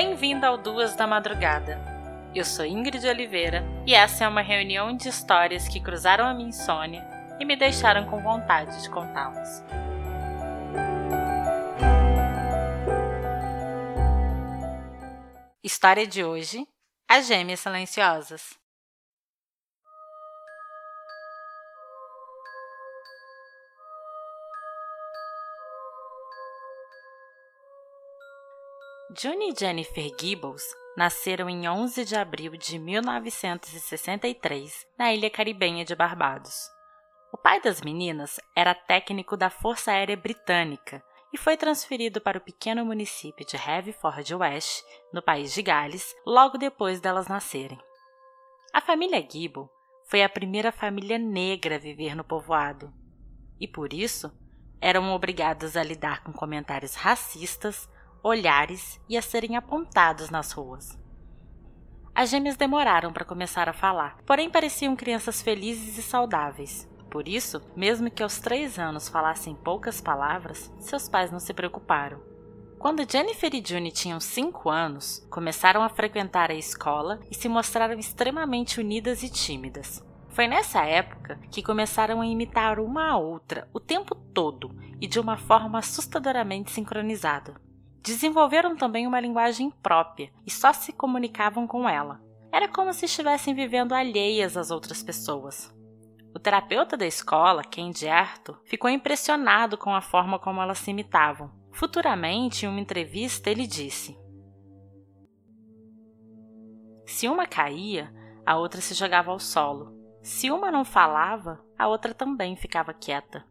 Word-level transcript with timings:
Bem-vindo 0.00 0.46
ao 0.46 0.56
Duas 0.56 0.94
da 0.94 1.08
Madrugada. 1.08 1.76
Eu 2.32 2.44
sou 2.44 2.64
Ingrid 2.64 3.04
Oliveira 3.04 3.64
e 3.84 3.96
essa 3.96 4.22
é 4.24 4.28
uma 4.28 4.42
reunião 4.42 4.96
de 4.96 5.08
histórias 5.08 5.66
que 5.66 5.80
cruzaram 5.80 6.24
a 6.24 6.32
minha 6.32 6.50
insônia 6.50 7.04
e 7.40 7.44
me 7.44 7.56
deixaram 7.56 8.06
com 8.06 8.22
vontade 8.22 8.80
de 8.80 8.88
contá-las. 8.90 9.64
História 15.64 16.06
de 16.06 16.22
hoje: 16.22 16.64
As 17.08 17.26
Gêmeas 17.26 17.58
Silenciosas. 17.58 18.56
June 29.16 29.50
e 29.50 29.54
Jennifer 29.58 30.12
Gibbons 30.20 30.62
nasceram 30.94 31.48
em 31.48 31.66
11 31.66 32.04
de 32.04 32.14
abril 32.14 32.58
de 32.58 32.78
1963 32.78 34.86
na 34.98 35.14
ilha 35.14 35.30
caribenha 35.30 35.82
de 35.82 35.96
Barbados. 35.96 36.68
O 37.32 37.38
pai 37.38 37.58
das 37.58 37.80
meninas 37.80 38.38
era 38.54 38.74
técnico 38.74 39.34
da 39.34 39.48
Força 39.48 39.92
Aérea 39.92 40.14
Britânica 40.14 41.02
e 41.32 41.38
foi 41.38 41.56
transferido 41.56 42.20
para 42.20 42.36
o 42.36 42.42
pequeno 42.42 42.84
município 42.84 43.46
de 43.46 43.56
Haverford 43.56 44.34
West, 44.34 44.84
no 45.10 45.22
país 45.22 45.54
de 45.54 45.62
Gales, 45.62 46.14
logo 46.26 46.58
depois 46.58 47.00
delas 47.00 47.28
nascerem. 47.28 47.78
A 48.74 48.82
família 48.82 49.26
Gibbon 49.26 49.70
foi 50.10 50.22
a 50.22 50.28
primeira 50.28 50.70
família 50.70 51.18
negra 51.18 51.76
a 51.76 51.78
viver 51.78 52.14
no 52.14 52.24
povoado 52.24 52.92
e, 53.58 53.66
por 53.66 53.94
isso, 53.94 54.30
eram 54.82 55.14
obrigadas 55.14 55.78
a 55.78 55.82
lidar 55.82 56.22
com 56.22 56.30
comentários 56.30 56.94
racistas, 56.94 57.88
olhares 58.22 59.00
e 59.08 59.16
a 59.16 59.22
serem 59.22 59.56
apontados 59.56 60.30
nas 60.30 60.52
ruas. 60.52 60.98
As 62.14 62.30
gêmeas 62.30 62.56
demoraram 62.56 63.12
para 63.12 63.24
começar 63.24 63.68
a 63.68 63.72
falar, 63.72 64.18
porém 64.26 64.50
pareciam 64.50 64.96
crianças 64.96 65.40
felizes 65.40 65.98
e 65.98 66.02
saudáveis. 66.02 66.88
Por 67.08 67.28
isso, 67.28 67.62
mesmo 67.76 68.10
que 68.10 68.22
aos 68.22 68.38
três 68.38 68.78
anos 68.78 69.08
falassem 69.08 69.54
poucas 69.54 70.00
palavras, 70.00 70.70
seus 70.78 71.08
pais 71.08 71.30
não 71.30 71.38
se 71.38 71.54
preocuparam. 71.54 72.20
Quando 72.78 73.10
Jennifer 73.10 73.54
e 73.54 73.62
June 73.64 73.90
tinham 73.90 74.20
cinco 74.20 74.68
anos, 74.68 75.26
começaram 75.30 75.82
a 75.82 75.88
frequentar 75.88 76.50
a 76.50 76.54
escola 76.54 77.18
e 77.30 77.34
se 77.34 77.48
mostraram 77.48 77.98
extremamente 77.98 78.78
unidas 78.78 79.22
e 79.22 79.30
tímidas. 79.30 80.04
Foi 80.28 80.46
nessa 80.46 80.84
época 80.84 81.40
que 81.50 81.62
começaram 81.62 82.20
a 82.20 82.26
imitar 82.26 82.78
uma 82.78 83.10
a 83.10 83.16
outra 83.16 83.68
o 83.72 83.80
tempo 83.80 84.14
todo 84.14 84.70
e 85.00 85.06
de 85.06 85.18
uma 85.18 85.36
forma 85.36 85.78
assustadoramente 85.78 86.70
sincronizada. 86.70 87.67
Desenvolveram 88.02 88.76
também 88.76 89.06
uma 89.06 89.20
linguagem 89.20 89.70
própria 89.70 90.32
e 90.46 90.50
só 90.50 90.72
se 90.72 90.92
comunicavam 90.92 91.66
com 91.66 91.88
ela. 91.88 92.20
Era 92.52 92.68
como 92.68 92.92
se 92.92 93.04
estivessem 93.04 93.54
vivendo 93.54 93.92
alheias 93.92 94.56
às 94.56 94.70
outras 94.70 95.02
pessoas. 95.02 95.72
O 96.34 96.38
terapeuta 96.38 96.96
da 96.96 97.06
escola, 97.06 97.64
Candy 97.64 98.08
Arthur, 98.08 98.60
ficou 98.64 98.88
impressionado 98.88 99.76
com 99.76 99.94
a 99.94 100.00
forma 100.00 100.38
como 100.38 100.60
elas 100.60 100.78
se 100.78 100.90
imitavam. 100.90 101.50
Futuramente, 101.72 102.64
em 102.64 102.68
uma 102.68 102.80
entrevista, 102.80 103.50
ele 103.50 103.66
disse: 103.66 104.18
Se 107.06 107.28
uma 107.28 107.46
caía, 107.46 108.12
a 108.46 108.56
outra 108.56 108.80
se 108.80 108.94
jogava 108.94 109.30
ao 109.30 109.38
solo. 109.38 109.96
Se 110.22 110.50
uma 110.50 110.70
não 110.70 110.84
falava, 110.84 111.60
a 111.78 111.88
outra 111.88 112.14
também 112.14 112.56
ficava 112.56 112.94
quieta. 112.94 113.44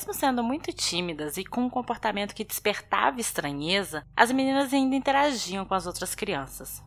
Mesmo 0.00 0.14
sendo 0.14 0.42
muito 0.42 0.72
tímidas 0.72 1.36
e 1.36 1.44
com 1.44 1.60
um 1.60 1.68
comportamento 1.68 2.34
que 2.34 2.42
despertava 2.42 3.20
estranheza, 3.20 4.02
as 4.16 4.32
meninas 4.32 4.72
ainda 4.72 4.96
interagiam 4.96 5.66
com 5.66 5.74
as 5.74 5.86
outras 5.86 6.14
crianças. 6.14 6.82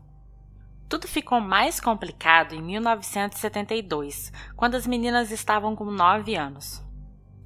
Tudo 0.90 1.08
ficou 1.08 1.40
mais 1.40 1.80
complicado 1.80 2.56
em 2.56 2.62
1972, 2.64 4.34
quando 4.56 4.74
as 4.74 4.88
meninas 4.88 5.30
estavam 5.30 5.76
com 5.76 5.86
9 5.86 6.36
anos. 6.36 6.84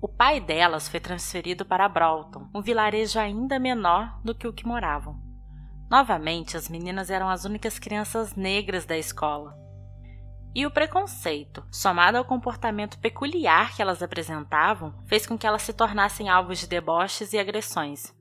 O 0.02 0.08
pai 0.08 0.40
delas 0.40 0.88
foi 0.88 1.02
transferido 1.02 1.66
para 1.66 1.90
Broughton, 1.90 2.48
um 2.56 2.62
vilarejo 2.62 3.20
ainda 3.20 3.60
menor 3.60 4.22
do 4.24 4.34
que 4.34 4.48
o 4.48 4.54
que 4.54 4.66
moravam. 4.66 5.20
Novamente, 5.92 6.56
as 6.56 6.70
meninas 6.70 7.10
eram 7.10 7.28
as 7.28 7.44
únicas 7.44 7.78
crianças 7.78 8.36
negras 8.36 8.86
da 8.86 8.98
escola, 8.98 9.54
e 10.58 10.66
o 10.66 10.72
preconceito, 10.72 11.64
somado 11.72 12.18
ao 12.18 12.26
comportamento 12.26 12.98
peculiar 12.98 13.76
que 13.76 13.82
elas 13.84 14.02
apresentavam, 14.02 14.92
fez 15.06 15.24
com 15.24 15.38
que 15.38 15.46
elas 15.46 15.62
se 15.62 15.72
tornassem 15.72 16.30
alvos 16.30 16.58
de 16.58 16.66
deboches 16.66 17.32
e 17.32 17.38
agressões. 17.38 18.12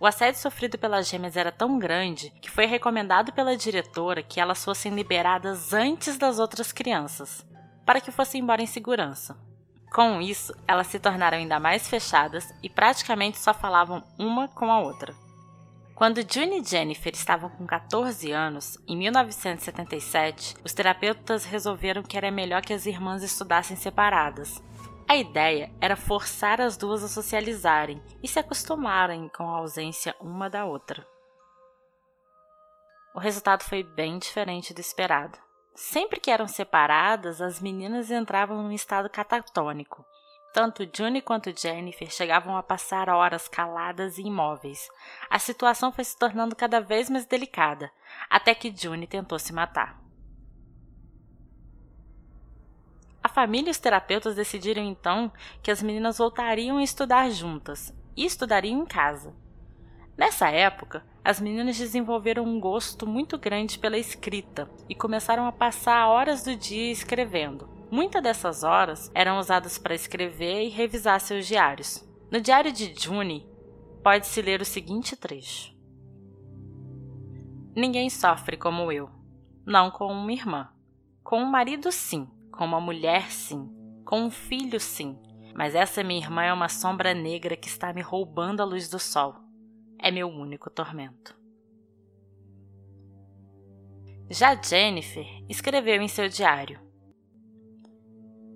O 0.00 0.06
assédio 0.06 0.40
sofrido 0.40 0.78
pelas 0.78 1.06
gêmeas 1.06 1.36
era 1.36 1.52
tão 1.52 1.78
grande 1.78 2.30
que 2.40 2.50
foi 2.50 2.64
recomendado 2.64 3.30
pela 3.30 3.58
diretora 3.58 4.22
que 4.22 4.40
elas 4.40 4.64
fossem 4.64 4.94
liberadas 4.94 5.74
antes 5.74 6.16
das 6.16 6.38
outras 6.38 6.72
crianças, 6.72 7.46
para 7.84 8.00
que 8.00 8.10
fossem 8.10 8.40
embora 8.40 8.62
em 8.62 8.66
segurança. 8.66 9.36
Com 9.92 10.18
isso, 10.18 10.54
elas 10.66 10.86
se 10.86 10.98
tornaram 10.98 11.36
ainda 11.36 11.60
mais 11.60 11.90
fechadas 11.90 12.54
e 12.62 12.70
praticamente 12.70 13.38
só 13.38 13.52
falavam 13.52 14.02
uma 14.18 14.48
com 14.48 14.72
a 14.72 14.80
outra. 14.80 15.14
Quando 16.02 16.28
June 16.28 16.60
e 16.60 16.64
Jennifer 16.64 17.12
estavam 17.14 17.48
com 17.48 17.64
14 17.64 18.32
anos, 18.32 18.76
em 18.88 18.96
1977, 18.96 20.56
os 20.64 20.72
terapeutas 20.72 21.44
resolveram 21.44 22.02
que 22.02 22.16
era 22.16 22.28
melhor 22.28 22.60
que 22.60 22.72
as 22.72 22.86
irmãs 22.86 23.22
estudassem 23.22 23.76
separadas. 23.76 24.60
A 25.08 25.14
ideia 25.16 25.72
era 25.80 25.94
forçar 25.94 26.60
as 26.60 26.76
duas 26.76 27.04
a 27.04 27.08
socializarem 27.08 28.02
e 28.20 28.26
se 28.26 28.40
acostumarem 28.40 29.28
com 29.28 29.48
a 29.48 29.58
ausência 29.58 30.12
uma 30.20 30.50
da 30.50 30.64
outra. 30.64 31.06
O 33.14 33.20
resultado 33.20 33.62
foi 33.62 33.84
bem 33.84 34.18
diferente 34.18 34.74
do 34.74 34.80
esperado. 34.80 35.38
Sempre 35.72 36.18
que 36.18 36.32
eram 36.32 36.48
separadas, 36.48 37.40
as 37.40 37.60
meninas 37.60 38.10
entravam 38.10 38.60
num 38.60 38.72
estado 38.72 39.08
catatônico, 39.08 40.04
tanto 40.52 40.88
June 40.94 41.22
quanto 41.22 41.58
Jennifer 41.58 42.10
chegavam 42.10 42.56
a 42.56 42.62
passar 42.62 43.08
horas 43.08 43.48
caladas 43.48 44.18
e 44.18 44.22
imóveis. 44.22 44.88
A 45.30 45.38
situação 45.38 45.90
foi 45.90 46.04
se 46.04 46.16
tornando 46.16 46.54
cada 46.54 46.80
vez 46.80 47.08
mais 47.08 47.24
delicada, 47.24 47.90
até 48.28 48.54
que 48.54 48.74
June 48.74 49.06
tentou 49.06 49.38
se 49.38 49.52
matar. 49.52 50.00
A 53.24 53.28
família 53.28 53.70
e 53.70 53.72
os 53.72 53.78
terapeutas 53.78 54.34
decidiram 54.34 54.82
então 54.82 55.32
que 55.62 55.70
as 55.70 55.82
meninas 55.82 56.18
voltariam 56.18 56.78
a 56.78 56.82
estudar 56.82 57.30
juntas 57.30 57.94
e 58.16 58.26
estudariam 58.26 58.82
em 58.82 58.84
casa. 58.84 59.34
Nessa 60.18 60.50
época, 60.50 61.02
as 61.24 61.40
meninas 61.40 61.78
desenvolveram 61.78 62.44
um 62.44 62.60
gosto 62.60 63.06
muito 63.06 63.38
grande 63.38 63.78
pela 63.78 63.96
escrita 63.96 64.68
e 64.88 64.94
começaram 64.94 65.46
a 65.46 65.52
passar 65.52 66.08
horas 66.08 66.44
do 66.44 66.54
dia 66.54 66.92
escrevendo. 66.92 67.81
Muitas 67.92 68.22
dessas 68.22 68.64
horas 68.64 69.12
eram 69.14 69.38
usadas 69.38 69.76
para 69.76 69.94
escrever 69.94 70.64
e 70.64 70.70
revisar 70.70 71.20
seus 71.20 71.46
diários. 71.46 72.02
No 72.30 72.40
diário 72.40 72.72
de 72.72 72.94
June, 72.98 73.46
pode-se 74.02 74.40
ler 74.40 74.62
o 74.62 74.64
seguinte 74.64 75.14
trecho: 75.14 75.76
Ninguém 77.76 78.08
sofre 78.08 78.56
como 78.56 78.90
eu, 78.90 79.10
não 79.66 79.90
com 79.90 80.06
uma 80.06 80.32
irmã. 80.32 80.72
Com 81.22 81.42
um 81.42 81.44
marido, 81.44 81.92
sim. 81.92 82.26
Com 82.50 82.64
uma 82.64 82.80
mulher, 82.80 83.30
sim. 83.30 83.70
Com 84.06 84.22
um 84.22 84.30
filho, 84.30 84.80
sim. 84.80 85.18
Mas 85.54 85.74
essa 85.74 86.02
minha 86.02 86.22
irmã 86.24 86.44
é 86.44 86.52
uma 86.52 86.70
sombra 86.70 87.12
negra 87.12 87.56
que 87.56 87.68
está 87.68 87.92
me 87.92 88.00
roubando 88.00 88.62
a 88.62 88.64
luz 88.64 88.88
do 88.88 88.98
sol. 88.98 89.34
É 89.98 90.10
meu 90.10 90.28
único 90.28 90.70
tormento. 90.70 91.36
Já 94.30 94.54
Jennifer 94.54 95.26
escreveu 95.46 96.00
em 96.00 96.08
seu 96.08 96.26
diário: 96.26 96.80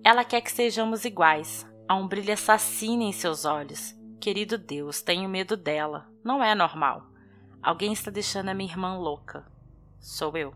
ela 0.07 0.25
quer 0.25 0.41
que 0.41 0.53
sejamos 0.53 1.05
iguais. 1.05 1.67
Há 1.89 1.97
um 1.97 2.07
brilho 2.07 2.33
assassino 2.33 3.03
em 3.03 3.11
seus 3.11 3.45
olhos. 3.45 3.93
Querido 4.21 4.57
Deus, 4.57 5.03
tenho 5.03 5.29
medo 5.29 5.57
dela. 5.57 6.07
Não 6.23 6.41
é 6.41 6.55
normal. 6.55 7.09
Alguém 7.61 7.93
está 7.93 8.09
deixando 8.09 8.49
a 8.51 8.55
minha 8.55 8.71
irmã 8.71 8.97
louca. 8.97 9.45
Sou 9.99 10.37
eu. 10.37 10.55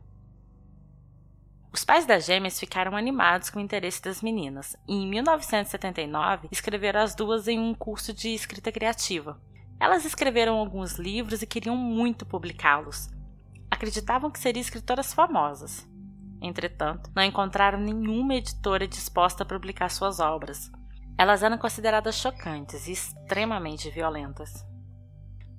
Os 1.73 1.85
pais 1.85 2.07
das 2.07 2.27
gêmeas 2.27 2.61
ficaram 2.61 2.97
animados 2.97 3.51
com 3.51 3.59
o 3.59 3.63
interesse 3.63 4.01
das 4.01 4.23
meninas 4.23 4.77
e, 4.87 4.95
em 4.95 5.09
1979, 5.09 6.47
escreveram 6.53 7.01
as 7.01 7.17
duas 7.17 7.49
em 7.49 7.59
um 7.59 7.75
curso 7.75 8.13
de 8.13 8.33
escrita 8.33 8.71
criativa. 8.71 9.43
Elas 9.81 10.05
escreveram 10.05 10.59
alguns 10.59 10.93
livros 10.93 11.43
e 11.43 11.47
queriam 11.49 11.75
muito 11.75 12.25
publicá-los. 12.25 13.09
Acreditavam 13.69 14.31
que 14.31 14.39
seriam 14.39 14.61
escritoras 14.61 15.13
famosas. 15.13 15.90
Entretanto, 16.41 17.11
não 17.15 17.23
encontraram 17.23 17.79
nenhuma 17.79 18.35
editora 18.35 18.89
disposta 18.89 19.43
a 19.43 19.47
publicar 19.47 19.91
suas 19.91 20.21
obras. 20.21 20.71
Elas 21.19 21.43
eram 21.43 21.59
consideradas 21.59 22.17
chocantes 22.17 22.89
e 22.89 22.93
extremamente 22.93 23.91
violentas. 23.91 24.65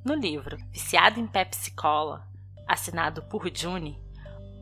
No 0.04 0.16
livro 0.16 0.58
Viciado 0.72 1.20
em 1.20 1.28
Pepsi 1.28 1.76
Cola, 1.76 2.28
assinado 2.68 3.22
por 3.24 3.48
June, 3.54 4.02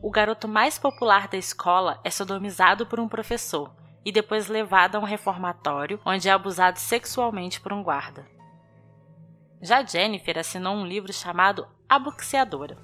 o 0.02 0.10
garoto 0.10 0.46
mais 0.46 0.78
popular 0.78 1.28
da 1.28 1.38
escola 1.38 1.98
é 2.04 2.10
sodomizado 2.10 2.86
por 2.86 3.00
um 3.00 3.08
professor 3.08 3.74
e 4.04 4.10
depois 4.10 4.48
levado 4.48 4.96
a 4.96 4.98
um 4.98 5.04
reformatório 5.04 6.00
onde 6.04 6.28
é 6.28 6.32
abusado 6.32 6.78
sexualmente 6.78 7.60
por 7.60 7.72
um 7.72 7.82
guarda. 7.82 8.26
Já 9.62 9.84
Jennifer 9.84 10.38
assinou 10.38 10.74
um 10.74 10.86
livro 10.86 11.12
chamado 11.12 11.66
A 11.88 11.98
Boxeadora. 11.98 12.78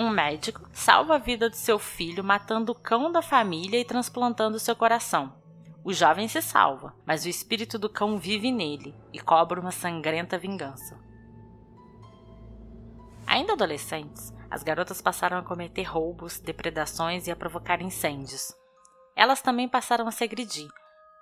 Um 0.00 0.10
médico 0.10 0.60
salva 0.72 1.16
a 1.16 1.18
vida 1.18 1.50
do 1.50 1.56
seu 1.56 1.76
filho 1.76 2.22
matando 2.22 2.70
o 2.70 2.74
cão 2.74 3.10
da 3.10 3.20
família 3.20 3.80
e 3.80 3.84
transplantando 3.84 4.56
seu 4.60 4.76
coração. 4.76 5.34
O 5.82 5.92
jovem 5.92 6.28
se 6.28 6.40
salva, 6.40 6.94
mas 7.04 7.24
o 7.24 7.28
espírito 7.28 7.76
do 7.80 7.88
cão 7.88 8.16
vive 8.16 8.52
nele 8.52 8.94
e 9.12 9.18
cobra 9.18 9.60
uma 9.60 9.72
sangrenta 9.72 10.38
vingança. 10.38 10.96
Ainda 13.26 13.54
adolescentes, 13.54 14.32
as 14.48 14.62
garotas 14.62 15.02
passaram 15.02 15.36
a 15.36 15.42
cometer 15.42 15.82
roubos, 15.82 16.38
depredações 16.38 17.26
e 17.26 17.32
a 17.32 17.36
provocar 17.36 17.82
incêndios. 17.82 18.54
Elas 19.16 19.42
também 19.42 19.68
passaram 19.68 20.06
a 20.06 20.12
se 20.12 20.22
agredir. 20.22 20.68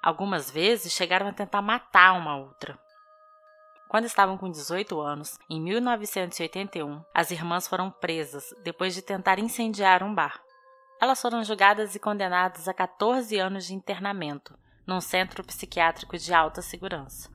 Algumas 0.02 0.50
vezes 0.50 0.93
chegaram 0.93 1.29
a 1.29 1.32
tentar 1.32 1.62
matar 1.62 2.12
uma 2.12 2.37
outra. 2.37 2.79
Quando 3.88 4.05
estavam 4.05 4.37
com 4.37 4.50
18 4.50 5.00
anos, 5.00 5.38
em 5.49 5.61
1981, 5.61 7.03
as 7.15 7.31
irmãs 7.31 7.69
foram 7.69 7.91
presas 7.91 8.55
depois 8.62 8.94
de 8.94 9.03
tentar 9.03 9.38
incendiar 9.38 10.03
um 10.03 10.15
bar. 10.15 10.41
Elas 11.00 11.21
foram 11.21 11.44
julgadas 11.44 11.94
e 11.94 11.99
condenadas 11.99 12.69
a 12.69 12.75
14 12.75 13.38
anos 13.38 13.67
de 13.67 13.75
internamento 13.75 14.59
num 14.87 15.00
centro 15.00 15.43
psiquiátrico 15.43 16.17
de 16.17 16.33
alta 16.33 16.62
segurança. 16.62 17.29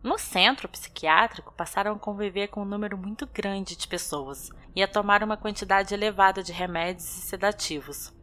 No 0.00 0.16
centro 0.16 0.68
psiquiátrico, 0.68 1.52
passaram 1.54 1.94
a 1.94 1.98
conviver 1.98 2.48
com 2.48 2.62
um 2.62 2.64
número 2.64 2.96
muito 2.96 3.26
grande 3.26 3.76
de 3.76 3.88
pessoas 3.88 4.48
e 4.74 4.82
a 4.82 4.86
tomar 4.86 5.24
uma 5.24 5.36
quantidade 5.36 5.92
elevada 5.92 6.40
de 6.40 6.52
remédios 6.52 7.18
e 7.18 7.22
sedativos. 7.22 8.14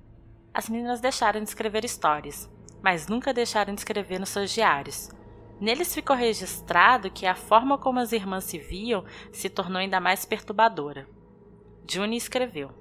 As 0.54 0.70
meninas 0.70 1.02
deixaram 1.02 1.44
de 1.44 1.50
escrever 1.50 1.84
histórias, 1.84 2.50
mas 2.82 3.08
nunca 3.10 3.34
deixaram 3.34 3.74
de 3.74 3.82
escrever 3.82 4.20
nos 4.20 4.30
seus 4.30 4.52
diários. 4.52 5.10
Neles 5.60 5.94
ficou 5.94 6.16
registrado 6.16 7.10
que 7.10 7.26
a 7.26 7.36
forma 7.36 7.78
como 7.78 8.00
as 8.00 8.12
irmãs 8.12 8.44
se 8.44 8.58
viam 8.58 9.06
se 9.32 9.50
tornou 9.50 9.78
ainda 9.78 10.00
mais 10.00 10.26
perturbadora. 10.26 11.08
June 11.90 12.18
escreveu: 12.18 12.72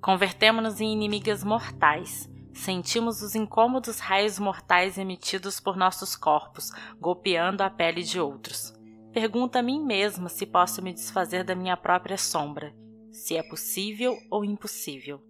Convertemos-nos 0.00 0.80
em 0.80 0.92
inimigas 0.92 1.44
mortais 1.44 2.28
Sentimos 2.58 3.22
os 3.22 3.36
incômodos 3.36 4.00
raios 4.00 4.36
mortais 4.36 4.98
emitidos 4.98 5.60
por 5.60 5.76
nossos 5.76 6.16
corpos, 6.16 6.72
golpeando 7.00 7.62
a 7.62 7.70
pele 7.70 8.02
de 8.02 8.18
outros. 8.18 8.74
Pergunto 9.12 9.56
a 9.56 9.62
mim 9.62 9.80
mesma 9.80 10.28
se 10.28 10.44
posso 10.44 10.82
me 10.82 10.92
desfazer 10.92 11.44
da 11.44 11.54
minha 11.54 11.76
própria 11.76 12.18
sombra, 12.18 12.74
se 13.12 13.36
é 13.36 13.44
possível 13.44 14.18
ou 14.28 14.44
impossível. 14.44 15.22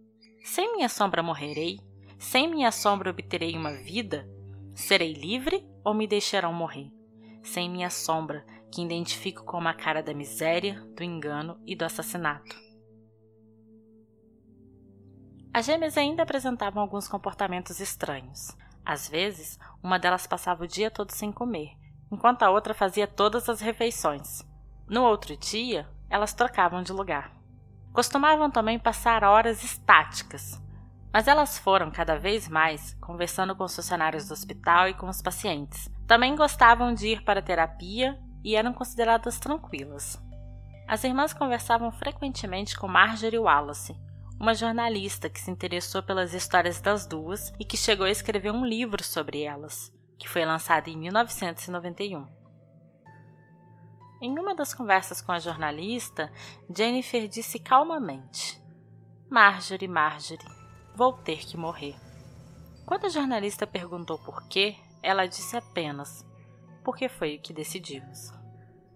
Sem 0.42 0.74
minha 0.74 0.88
sombra 0.88 1.22
morrerei? 1.22 1.78
Sem 2.18 2.48
minha 2.48 2.72
sombra 2.72 3.10
obterei 3.10 3.54
uma 3.54 3.74
vida? 3.74 4.26
Serei 4.78 5.12
livre 5.12 5.68
ou 5.84 5.92
me 5.92 6.06
deixarão 6.06 6.52
morrer? 6.52 6.88
Sem 7.42 7.68
minha 7.68 7.90
sombra, 7.90 8.46
que 8.72 8.80
identifico 8.80 9.44
como 9.44 9.66
a 9.66 9.74
cara 9.74 10.04
da 10.04 10.14
miséria, 10.14 10.80
do 10.96 11.02
engano 11.02 11.60
e 11.66 11.74
do 11.74 11.84
assassinato. 11.84 12.54
As 15.52 15.66
gêmeas 15.66 15.98
ainda 15.98 16.22
apresentavam 16.22 16.80
alguns 16.80 17.08
comportamentos 17.08 17.80
estranhos. 17.80 18.56
Às 18.86 19.08
vezes, 19.08 19.58
uma 19.82 19.98
delas 19.98 20.28
passava 20.28 20.62
o 20.62 20.68
dia 20.68 20.92
todo 20.92 21.10
sem 21.10 21.32
comer, 21.32 21.72
enquanto 22.10 22.44
a 22.44 22.50
outra 22.50 22.72
fazia 22.72 23.08
todas 23.08 23.48
as 23.48 23.60
refeições. 23.60 24.46
No 24.88 25.02
outro 25.02 25.36
dia, 25.36 25.88
elas 26.08 26.32
trocavam 26.32 26.84
de 26.84 26.92
lugar. 26.92 27.32
Costumavam 27.92 28.48
também 28.48 28.78
passar 28.78 29.24
horas 29.24 29.64
estáticas, 29.64 30.62
mas 31.18 31.26
elas 31.26 31.58
foram 31.58 31.90
cada 31.90 32.16
vez 32.16 32.48
mais 32.48 32.94
conversando 33.00 33.52
com 33.56 33.64
os 33.64 33.74
funcionários 33.74 34.28
do 34.28 34.34
hospital 34.34 34.86
e 34.86 34.94
com 34.94 35.08
os 35.08 35.20
pacientes. 35.20 35.90
Também 36.06 36.36
gostavam 36.36 36.94
de 36.94 37.08
ir 37.08 37.24
para 37.24 37.42
terapia 37.42 38.16
e 38.44 38.54
eram 38.54 38.72
consideradas 38.72 39.36
tranquilas. 39.36 40.16
As 40.86 41.02
irmãs 41.02 41.32
conversavam 41.32 41.90
frequentemente 41.90 42.78
com 42.78 42.86
Marjorie 42.86 43.36
Wallace, 43.36 43.96
uma 44.38 44.54
jornalista 44.54 45.28
que 45.28 45.40
se 45.40 45.50
interessou 45.50 46.04
pelas 46.04 46.34
histórias 46.34 46.80
das 46.80 47.04
duas 47.04 47.52
e 47.58 47.64
que 47.64 47.76
chegou 47.76 48.06
a 48.06 48.10
escrever 48.10 48.52
um 48.52 48.64
livro 48.64 49.02
sobre 49.02 49.42
elas, 49.42 49.92
que 50.20 50.28
foi 50.28 50.44
lançado 50.44 50.86
em 50.86 50.96
1991. 50.96 52.28
Em 54.22 54.38
uma 54.38 54.54
das 54.54 54.72
conversas 54.72 55.20
com 55.20 55.32
a 55.32 55.40
jornalista, 55.40 56.30
Jennifer 56.72 57.26
disse 57.26 57.58
calmamente: 57.58 58.62
Marjorie, 59.28 59.88
Marjorie, 59.88 60.57
vou 60.98 61.12
ter 61.12 61.46
que 61.46 61.56
morrer. 61.56 61.94
Quando 62.84 63.06
a 63.06 63.08
jornalista 63.08 63.68
perguntou 63.68 64.18
por 64.18 64.48
quê, 64.48 64.74
ela 65.00 65.26
disse 65.26 65.56
apenas: 65.56 66.26
porque 66.82 67.08
foi 67.08 67.36
o 67.36 67.40
que 67.40 67.52
decidimos. 67.52 68.32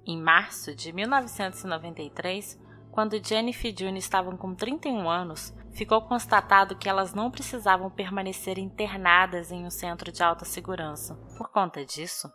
Em 0.04 0.20
março 0.20 0.74
de 0.74 0.92
1993, 0.92 2.60
quando 2.90 3.24
Jennifer 3.24 3.72
e 3.72 3.84
June 3.84 4.00
estavam 4.00 4.36
com 4.36 4.52
31 4.52 5.08
anos, 5.08 5.54
ficou 5.72 6.02
constatado 6.02 6.74
que 6.74 6.88
elas 6.88 7.14
não 7.14 7.30
precisavam 7.30 7.88
permanecer 7.88 8.58
internadas 8.58 9.52
em 9.52 9.64
um 9.64 9.70
centro 9.70 10.10
de 10.10 10.24
alta 10.24 10.44
segurança. 10.44 11.14
Por 11.38 11.50
conta 11.50 11.86
disso, 11.86 12.28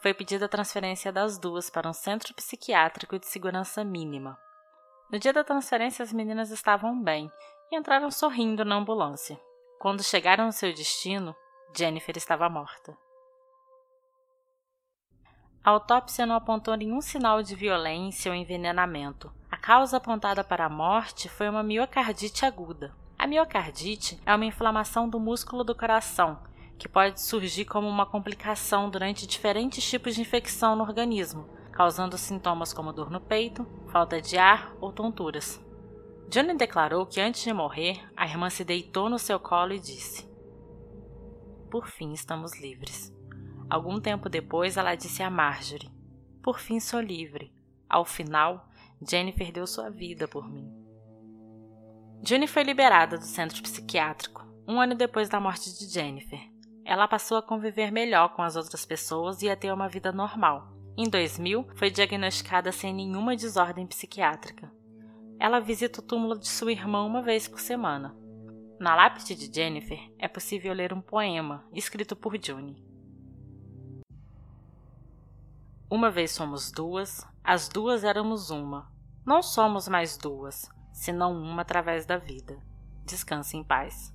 foi 0.00 0.14
pedida 0.14 0.46
a 0.46 0.48
transferência 0.48 1.12
das 1.12 1.38
duas 1.38 1.68
para 1.68 1.90
um 1.90 1.92
centro 1.92 2.32
psiquiátrico 2.32 3.18
de 3.18 3.26
segurança 3.26 3.84
mínima. 3.84 4.38
No 5.12 5.18
dia 5.18 5.32
da 5.32 5.44
transferência, 5.44 6.02
as 6.02 6.10
meninas 6.10 6.50
estavam 6.50 7.02
bem 7.02 7.30
e 7.70 7.76
entraram 7.76 8.10
sorrindo 8.10 8.64
na 8.64 8.76
ambulância. 8.76 9.40
Quando 9.78 10.02
chegaram 10.02 10.46
ao 10.46 10.52
seu 10.52 10.72
destino, 10.72 11.34
Jennifer 11.76 12.16
estava 12.16 12.48
morta. 12.48 12.96
A 15.62 15.70
autópsia 15.70 16.26
não 16.26 16.34
apontou 16.34 16.74
nenhum 16.74 17.00
sinal 17.00 17.42
de 17.42 17.54
violência 17.54 18.30
ou 18.30 18.36
envenenamento, 18.36 19.32
causa 19.60 19.98
apontada 19.98 20.42
para 20.42 20.64
a 20.64 20.70
morte 20.70 21.28
foi 21.28 21.48
uma 21.48 21.62
miocardite 21.62 22.46
aguda. 22.46 22.94
A 23.18 23.26
miocardite 23.26 24.18
é 24.24 24.34
uma 24.34 24.46
inflamação 24.46 25.08
do 25.08 25.20
músculo 25.20 25.62
do 25.62 25.74
coração, 25.74 26.40
que 26.78 26.88
pode 26.88 27.20
surgir 27.20 27.66
como 27.66 27.86
uma 27.86 28.06
complicação 28.06 28.88
durante 28.88 29.26
diferentes 29.26 29.88
tipos 29.88 30.14
de 30.14 30.22
infecção 30.22 30.74
no 30.74 30.82
organismo, 30.82 31.46
causando 31.70 32.16
sintomas 32.16 32.72
como 32.72 32.92
dor 32.92 33.10
no 33.10 33.20
peito, 33.20 33.66
falta 33.88 34.20
de 34.20 34.38
ar 34.38 34.72
ou 34.80 34.90
tonturas. 34.90 35.62
Johnny 36.30 36.54
declarou 36.54 37.04
que 37.06 37.20
antes 37.20 37.42
de 37.42 37.52
morrer, 37.52 38.08
a 38.16 38.24
irmã 38.24 38.48
se 38.48 38.64
deitou 38.64 39.10
no 39.10 39.18
seu 39.18 39.40
colo 39.40 39.72
e 39.72 39.80
disse: 39.80 40.30
Por 41.68 41.88
fim 41.88 42.12
estamos 42.12 42.56
livres. 42.60 43.12
Algum 43.68 44.00
tempo 44.00 44.28
depois, 44.28 44.76
ela 44.76 44.94
disse 44.94 45.24
a 45.24 45.28
Marjorie: 45.28 45.90
Por 46.40 46.60
fim 46.60 46.78
sou 46.78 47.00
livre. 47.00 47.52
Ao 47.88 48.04
final, 48.04 48.68
Jennifer 49.02 49.50
deu 49.50 49.66
sua 49.66 49.90
vida 49.90 50.28
por 50.28 50.48
mim. 50.48 50.72
June 52.22 52.46
foi 52.46 52.62
liberada 52.62 53.18
do 53.18 53.24
centro 53.24 53.60
psiquiátrico 53.60 54.48
um 54.68 54.80
ano 54.80 54.94
depois 54.94 55.28
da 55.28 55.40
morte 55.40 55.76
de 55.76 55.92
Jennifer. 55.92 56.40
Ela 56.84 57.08
passou 57.08 57.36
a 57.38 57.42
conviver 57.42 57.90
melhor 57.90 58.36
com 58.36 58.42
as 58.42 58.54
outras 58.54 58.86
pessoas 58.86 59.42
e 59.42 59.50
a 59.50 59.56
ter 59.56 59.72
uma 59.72 59.88
vida 59.88 60.12
normal. 60.12 60.68
Em 60.96 61.10
2000, 61.10 61.70
foi 61.74 61.90
diagnosticada 61.90 62.70
sem 62.70 62.94
nenhuma 62.94 63.34
desordem 63.34 63.84
psiquiátrica. 63.84 64.70
Ela 65.40 65.58
visita 65.58 66.00
o 66.00 66.04
túmulo 66.04 66.38
de 66.38 66.46
sua 66.46 66.70
irmã 66.70 67.02
uma 67.02 67.22
vez 67.22 67.48
por 67.48 67.58
semana. 67.60 68.14
Na 68.78 68.94
lápide 68.94 69.34
de 69.34 69.50
Jennifer 69.50 69.98
é 70.18 70.28
possível 70.28 70.74
ler 70.74 70.92
um 70.92 71.00
poema 71.00 71.64
escrito 71.72 72.14
por 72.14 72.36
June. 72.38 72.76
Uma 75.90 76.10
vez 76.10 76.32
somos 76.32 76.70
duas, 76.70 77.26
as 77.42 77.70
duas 77.70 78.04
éramos 78.04 78.50
uma. 78.50 78.92
Não 79.24 79.42
somos 79.42 79.88
mais 79.88 80.18
duas, 80.18 80.68
senão 80.92 81.32
uma 81.32 81.62
através 81.62 82.04
da 82.04 82.18
vida. 82.18 82.62
Descanse 83.06 83.56
em 83.56 83.64
paz. 83.64 84.14